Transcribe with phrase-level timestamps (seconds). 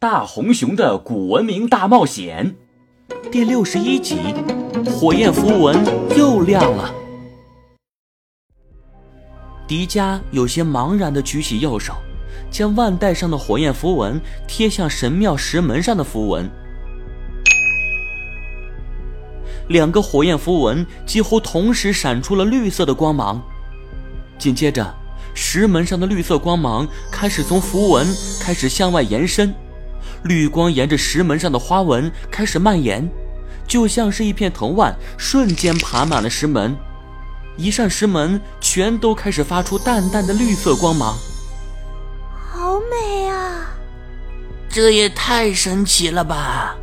[0.00, 2.56] 大红熊的古文明大冒险
[3.30, 4.16] 第六十一集，
[4.86, 5.76] 火焰符文
[6.16, 6.90] 又亮了。
[9.68, 11.92] 迪迦有些茫然的举起右手，
[12.50, 14.18] 将腕带上的火焰符文
[14.48, 16.50] 贴向神庙石门上的符文。
[19.68, 23.38] 两个火焰符文几乎同时闪出了绿色的光芒，
[24.38, 24.94] 紧接着，
[25.34, 28.06] 石门上的绿色光芒开始从符文
[28.40, 29.54] 开始向外延伸。
[30.24, 33.08] 绿光沿着石门上的花纹开始蔓延，
[33.66, 36.76] 就像是一片藤蔓，瞬间爬满了石门。
[37.56, 41.16] 一扇石门全都开始发出淡淡的绿色光芒。
[42.32, 43.70] 好美啊！
[44.68, 46.76] 这也太神奇了吧！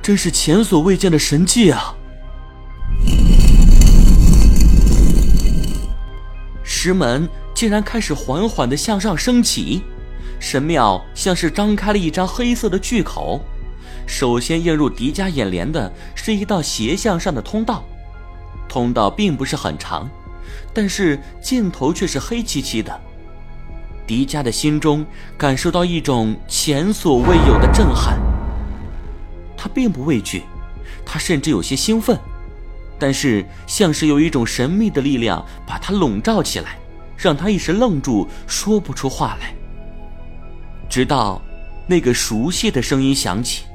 [0.00, 1.94] 真是前所未见的神迹啊！
[6.62, 9.82] 石门竟然开始缓缓的向上升起。
[10.38, 13.40] 神庙像是张开了一张黑色的巨口，
[14.06, 17.82] 首先映入迪迦眼帘的是一道斜向上的通道，
[18.68, 20.08] 通道并不是很长，
[20.72, 23.00] 但是尽头却是黑漆漆的。
[24.06, 25.04] 迪迦的心中
[25.36, 28.16] 感受到一种前所未有的震撼，
[29.56, 30.44] 他并不畏惧，
[31.04, 32.16] 他甚至有些兴奋，
[33.00, 36.78] 但是像是有一种神秘的力量把他笼罩起来，
[37.16, 39.52] 让他一时愣住，说不出话来。
[40.96, 41.42] 直到
[41.86, 43.66] 那个熟悉的声音响起，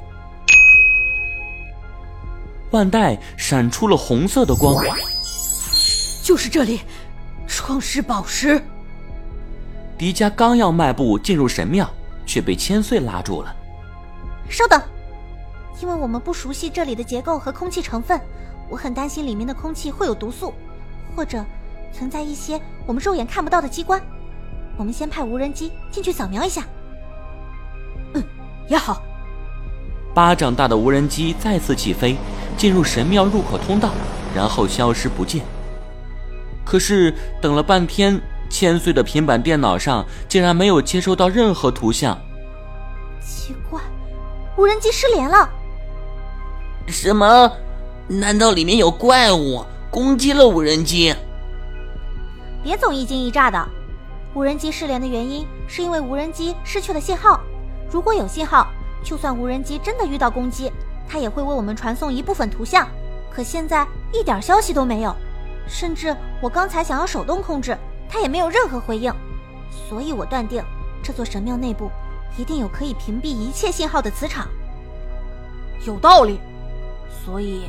[2.72, 4.84] 腕带闪出了红色的光，
[6.20, 6.80] 就是这里，
[7.46, 8.60] 创世宝石。
[9.96, 11.88] 迪迦刚要迈步进入神庙，
[12.26, 13.54] 却被千岁拉住了。
[14.48, 14.82] 稍等，
[15.80, 18.20] 因为我们不熟悉这里的结构和空气成分，
[18.68, 20.52] 我很担心里面的空气会有毒素，
[21.14, 21.44] 或者
[21.92, 24.02] 存在一些我们肉眼看不到的机关。
[24.76, 26.66] 我们先派无人机进去扫描一下。
[28.72, 29.02] 也好，
[30.14, 32.16] 巴掌大的无人机再次起飞，
[32.56, 33.90] 进入神庙入口通道，
[34.34, 35.44] 然后消失不见。
[36.64, 38.18] 可是等了半天，
[38.48, 42.18] 千岁的平板电脑上竟然没有接收到任何图像。
[43.20, 43.78] 奇怪，
[44.56, 45.46] 无人机失联了。
[46.86, 47.52] 什么？
[48.08, 51.14] 难道里面有怪物攻击了无人机？
[52.62, 53.68] 别总一惊一乍的。
[54.32, 57.38] 无人机失联的原因是因为无人机失去了信号。
[57.92, 58.68] 如果有信号，
[59.04, 60.72] 就算无人机真的遇到攻击，
[61.06, 62.88] 它也会为我们传送一部分图像。
[63.30, 65.14] 可现在一点消息都没有，
[65.68, 67.76] 甚至我刚才想要手动控制，
[68.08, 69.12] 它也没有任何回应。
[69.70, 70.64] 所以我断定，
[71.02, 71.90] 这座神庙内部
[72.38, 74.48] 一定有可以屏蔽一切信号的磁场。
[75.86, 76.40] 有道理，
[77.22, 77.64] 所以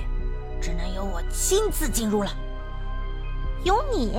[0.62, 2.32] 只能由我亲自进入了。
[3.64, 4.18] 有你，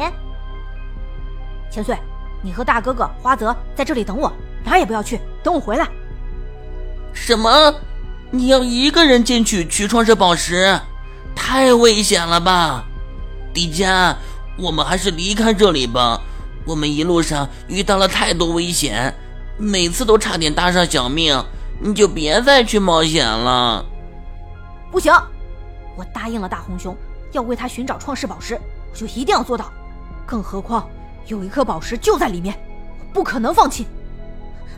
[1.71, 1.99] 千岁，
[2.43, 4.31] 你和大哥哥花泽在这里等我。
[4.65, 5.89] 哪也不要去，等我回来。
[7.13, 7.75] 什么？
[8.31, 10.81] 你要一个人进去取创世宝石？
[11.37, 12.85] 太危险了吧！
[13.53, 14.17] 迪迦，
[14.59, 16.21] 我们还是离开这里吧。
[16.67, 19.15] 我们一路上遇到了太多危险，
[19.59, 21.45] 每次都差点搭上小命。
[21.81, 23.85] 你就别再去冒险了。
[24.91, 25.13] 不行，
[25.97, 26.97] 我答应了大红熊，
[27.33, 28.59] 要为他寻找创世宝石，
[28.91, 29.73] 我就一定要做到。
[30.25, 30.89] 更何况
[31.27, 32.57] 有一颗宝石就在里面，
[33.01, 33.87] 我不可能放弃。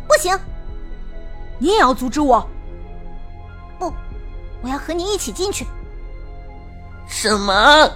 [0.07, 0.39] 不行，
[1.59, 2.49] 你也要阻止我。
[3.79, 3.93] 不，
[4.63, 5.67] 我要和你一起进去。
[7.09, 7.91] 什么？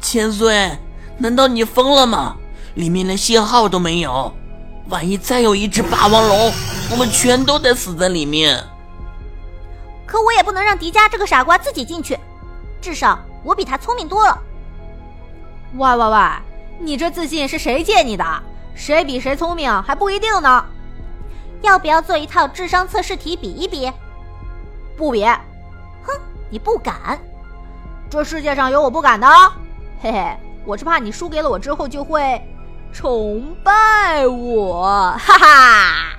[0.00, 0.70] 千岁？
[1.18, 2.36] 难道你疯了吗？
[2.74, 4.32] 里面连信号都没有，
[4.88, 6.52] 万一再有一只霸王龙，
[6.90, 8.62] 我们全都得死在里面。
[10.04, 12.18] 可我也不能让迪迦这个傻瓜自己进去，
[12.80, 14.36] 至少我比他聪明多了。
[15.76, 16.18] 喂喂喂，
[16.80, 18.24] 你这自信是谁借你的？
[18.74, 20.64] 谁比谁聪明还不一定呢。
[21.64, 23.90] 要不要做一套智商测试题比一比？
[24.96, 26.12] 不比，哼，
[26.50, 27.18] 你不敢。
[28.10, 29.26] 这世界上有我不敢的，
[30.00, 30.36] 嘿嘿，
[30.66, 32.40] 我是怕你输给了我之后就会
[32.92, 36.16] 崇拜我，哈哈。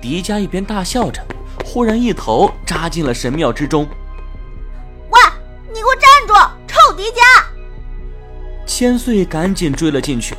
[0.00, 1.22] 迪迦一边大笑着，
[1.64, 3.88] 忽然一头扎进了神庙之中。
[5.10, 5.20] 喂，
[5.68, 6.34] 你给我站住！
[6.66, 7.44] 臭迪迦！
[8.66, 10.36] 千岁赶紧追了进去。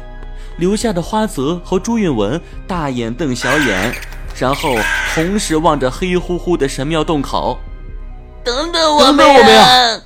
[0.58, 3.94] 留下的花泽和朱允文大眼瞪小眼，
[4.38, 4.76] 然后
[5.14, 7.58] 同时望着黑乎乎的神庙洞口。
[8.44, 9.08] 等等我们！
[9.08, 10.02] 等等我们呀！